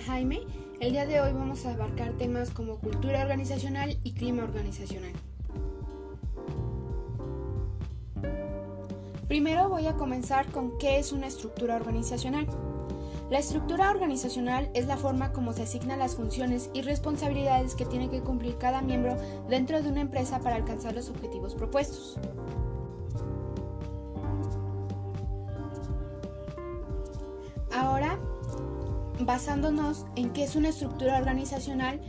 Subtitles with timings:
[0.00, 0.40] Jaime.
[0.80, 5.12] El día de hoy vamos a abarcar temas como cultura organizacional y clima organizacional.
[9.28, 12.46] Primero voy a comenzar con qué es una estructura organizacional.
[13.30, 18.08] La estructura organizacional es la forma como se asignan las funciones y responsabilidades que tiene
[18.08, 19.16] que cumplir cada miembro
[19.48, 22.18] dentro de una empresa para alcanzar los objetivos propuestos.
[29.26, 32.00] Basándonos en qué es una estructura organizacional,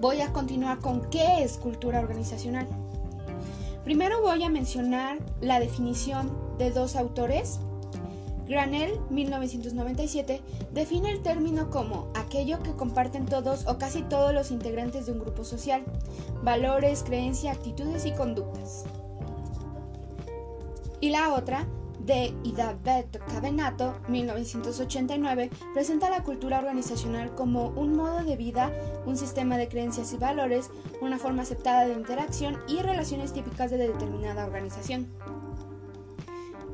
[0.00, 2.66] voy a continuar con qué es cultura organizacional.
[3.84, 7.58] Primero voy a mencionar la definición de dos autores.
[8.46, 10.40] Granell, 1997,
[10.72, 15.20] define el término como aquello que comparten todos o casi todos los integrantes de un
[15.20, 15.82] grupo social,
[16.42, 18.84] valores, creencias, actitudes y conductas.
[21.00, 21.66] Y la otra
[22.10, 28.72] de Idabet Cavenato, 1989, presenta la cultura organizacional como un modo de vida,
[29.06, 33.78] un sistema de creencias y valores, una forma aceptada de interacción y relaciones típicas de
[33.78, 35.06] determinada organización.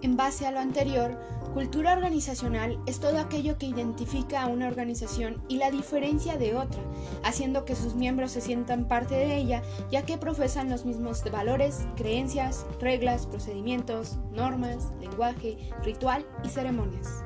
[0.00, 1.18] En base a lo anterior,
[1.54, 6.80] cultura organizacional es todo aquello que identifica a una organización y la diferencia de otra,
[7.24, 11.86] haciendo que sus miembros se sientan parte de ella, ya que profesan los mismos valores,
[11.96, 17.24] creencias, reglas, procedimientos, normas, lenguaje, ritual y ceremonias.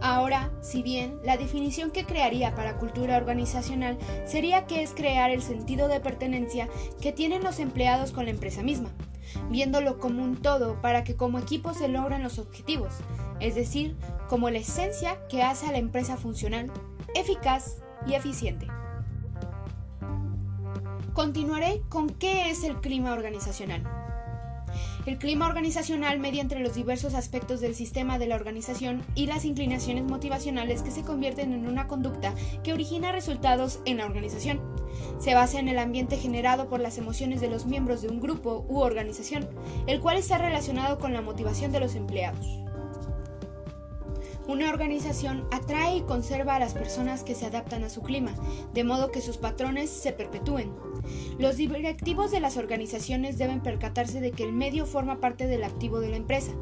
[0.00, 5.42] Ahora, si bien la definición que crearía para cultura organizacional sería que es crear el
[5.42, 6.68] sentido de pertenencia
[7.00, 8.90] que tienen los empleados con la empresa misma,
[9.50, 12.94] viéndolo como un todo para que como equipo se logren los objetivos,
[13.40, 13.96] es decir,
[14.28, 16.70] como la esencia que hace a la empresa funcional,
[17.14, 18.66] eficaz y eficiente.
[21.12, 23.82] Continuaré con qué es el clima organizacional.
[25.04, 29.44] El clima organizacional media entre los diversos aspectos del sistema de la organización y las
[29.44, 34.77] inclinaciones motivacionales que se convierten en una conducta que origina resultados en la organización.
[35.18, 38.64] Se basa en el ambiente generado por las emociones de los miembros de un grupo
[38.68, 39.48] u organización,
[39.86, 42.67] el cual está relacionado con la motivación de los empleados.
[44.48, 48.34] Una organización atrae y conserva a las personas que se adaptan a su clima,
[48.72, 50.72] de modo que sus patrones se perpetúen.
[51.38, 56.00] Los directivos de las organizaciones deben percatarse de que el medio forma parte del activo
[56.00, 56.52] de la empresa.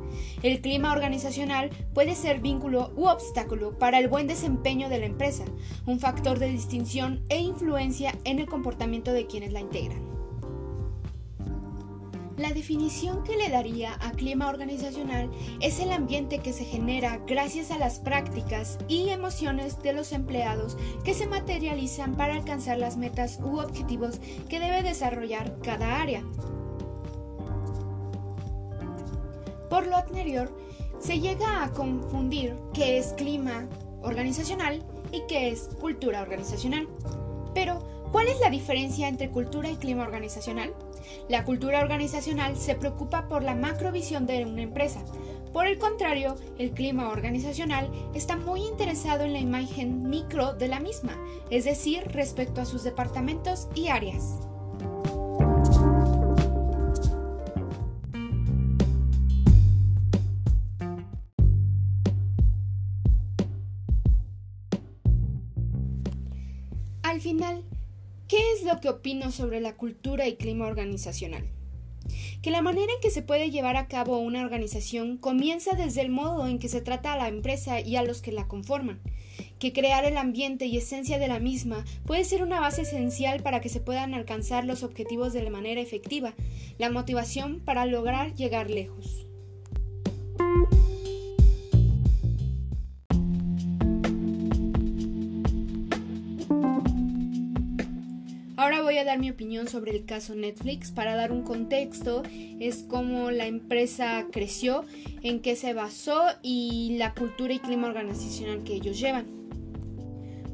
[0.43, 5.45] El clima organizacional puede ser vínculo u obstáculo para el buen desempeño de la empresa,
[5.87, 10.16] un factor de distinción e influencia en el comportamiento de quienes la integran.
[12.37, 15.31] La definición que le daría a clima organizacional
[15.61, 20.77] es el ambiente que se genera gracias a las prácticas y emociones de los empleados
[21.03, 24.21] que se materializan para alcanzar las metas u objetivos
[24.51, 26.23] que debe desarrollar cada área.
[29.71, 30.55] Por lo anterior,
[30.99, 33.67] se llega a confundir qué es clima
[34.03, 36.87] organizacional y qué es cultura organizacional.
[37.55, 37.79] Pero,
[38.13, 40.75] ¿cuál es la diferencia entre cultura y clima organizacional?
[41.29, 45.05] La cultura organizacional se preocupa por la macrovisión de una empresa.
[45.53, 50.81] Por el contrario, el clima organizacional está muy interesado en la imagen micro de la
[50.81, 51.17] misma,
[51.51, 54.39] es decir, respecto a sus departamentos y áreas.
[68.81, 71.49] Que opino sobre la cultura y clima organizacional?
[72.43, 76.11] Que la manera en que se puede llevar a cabo una organización comienza desde el
[76.11, 79.01] modo en que se trata a la empresa y a los que la conforman,
[79.59, 83.61] que crear el ambiente y esencia de la misma puede ser una base esencial para
[83.61, 86.35] que se puedan alcanzar los objetivos de manera efectiva,
[86.79, 89.26] la motivación para lograr llegar lejos.
[98.97, 100.91] Voy a dar mi opinión sobre el caso Netflix.
[100.91, 102.23] Para dar un contexto,
[102.59, 104.87] es cómo la empresa creció,
[105.23, 109.27] en qué se basó y la cultura y clima organizacional que ellos llevan.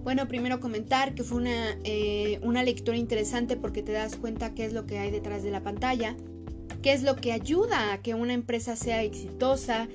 [0.02, 4.64] Bueno, primero comentar que fue una, eh, una lectura interesante porque te das cuenta qué
[4.64, 6.16] es lo que hay detrás de la pantalla,
[6.82, 9.86] qué es lo que ayuda a que una empresa sea exitosa,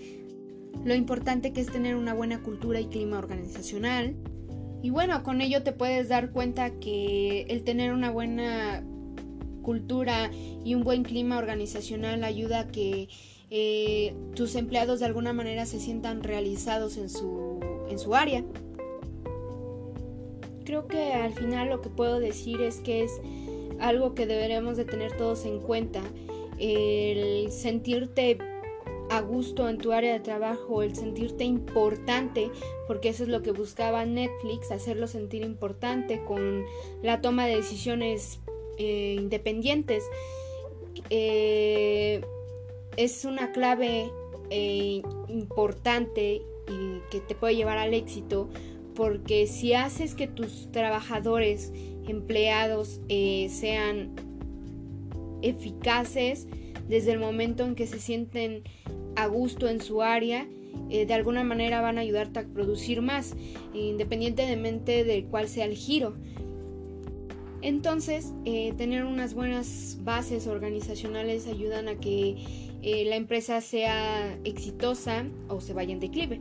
[0.86, 4.16] lo importante que es tener una buena cultura y clima organizacional,
[4.82, 8.84] y bueno, con ello te puedes dar cuenta que el tener una buena
[9.64, 10.32] cultura
[10.64, 13.10] y un buen clima organizacional ayuda a que
[13.50, 17.60] eh, tus empleados de alguna manera se sientan realizados en su,
[17.90, 18.44] en su área.
[20.64, 23.12] Creo que al final lo que puedo decir es que es
[23.80, 26.02] algo que deberemos de tener todos en cuenta.
[26.60, 28.38] El sentirte
[29.18, 32.52] a gusto en tu área de trabajo, el sentirte importante,
[32.86, 36.64] porque eso es lo que buscaba Netflix, hacerlo sentir importante con
[37.02, 38.40] la toma de decisiones
[38.78, 40.04] eh, independientes.
[41.10, 42.22] Eh,
[42.96, 44.12] es una clave
[44.52, 48.50] eh, importante y que te puede llevar al éxito
[48.96, 51.72] porque si haces que tus trabajadores,
[52.08, 53.00] empleados
[53.50, 54.16] sean
[55.42, 56.48] eficaces
[56.88, 58.64] desde el momento en que se sienten
[59.18, 60.48] a gusto en su área,
[60.90, 63.36] de alguna manera van a ayudarte a producir más,
[63.74, 66.14] independientemente de cuál sea el giro.
[67.62, 72.38] Entonces, eh, tener unas buenas bases organizacionales ayudan a que
[72.84, 76.40] eh, la empresa sea exitosa o se vaya en declive.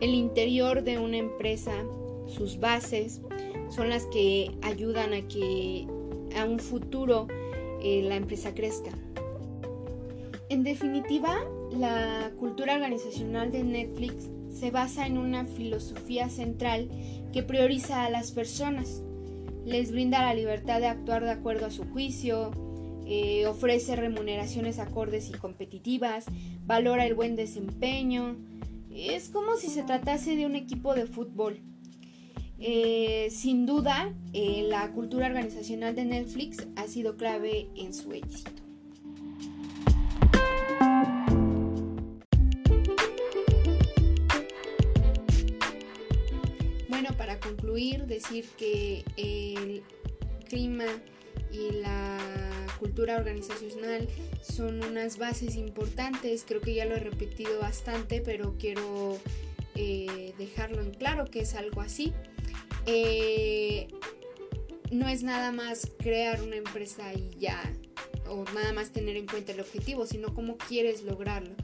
[0.00, 1.72] El interior de una empresa,
[2.26, 3.20] sus bases,
[3.70, 5.86] son las que ayudan a que
[6.36, 7.26] a un futuro
[7.82, 8.92] eh, la empresa crezca.
[10.48, 11.38] En definitiva,
[11.72, 16.88] la cultura organizacional de Netflix se basa en una filosofía central
[17.32, 19.02] que prioriza a las personas
[19.68, 22.52] les brinda la libertad de actuar de acuerdo a su juicio,
[23.06, 26.24] eh, ofrece remuneraciones acordes y competitivas,
[26.64, 28.36] valora el buen desempeño.
[28.90, 31.60] Es como si se tratase de un equipo de fútbol.
[32.58, 38.57] Eh, sin duda, eh, la cultura organizacional de Netflix ha sido clave en su éxito.
[47.78, 49.82] Decir que el
[50.48, 50.86] clima
[51.52, 52.18] y la
[52.80, 54.08] cultura organizacional
[54.42, 56.44] son unas bases importantes.
[56.46, 59.18] Creo que ya lo he repetido bastante, pero quiero
[59.76, 62.12] eh, dejarlo en claro que es algo así.
[62.86, 63.86] Eh,
[64.90, 67.62] no es nada más crear una empresa y ya,
[68.26, 71.54] o nada más tener en cuenta el objetivo, sino cómo quieres lograrlo.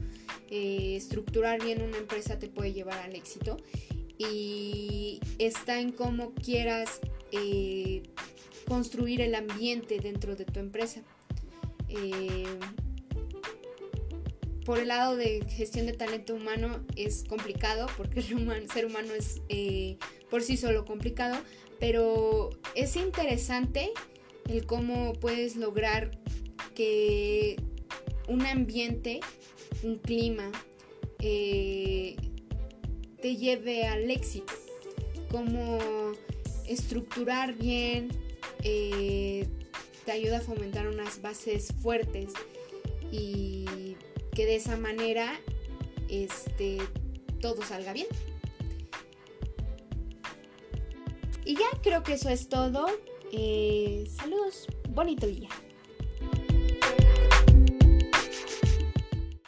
[0.49, 3.57] Eh, estructurar bien una empresa te puede llevar al éxito
[4.17, 6.99] y está en cómo quieras
[7.31, 8.03] eh,
[8.67, 11.01] construir el ambiente dentro de tu empresa.
[11.89, 12.45] Eh,
[14.65, 19.41] por el lado de gestión de talento humano es complicado porque el ser humano es
[19.49, 19.97] eh,
[20.29, 21.37] por sí solo complicado,
[21.79, 23.91] pero es interesante
[24.49, 26.11] el cómo puedes lograr
[26.73, 27.57] que
[28.27, 29.19] un ambiente,
[29.83, 30.51] un clima,
[33.25, 34.53] te lleve al éxito,
[35.31, 35.79] cómo
[36.67, 38.09] estructurar bien,
[38.61, 39.47] eh,
[40.05, 42.33] te ayuda a fomentar unas bases fuertes
[43.11, 43.97] y
[44.31, 45.41] que de esa manera
[46.07, 46.77] este,
[47.41, 48.05] todo salga bien.
[51.45, 52.85] Y ya creo que eso es todo.
[53.31, 55.49] Eh, saludos, bonito día.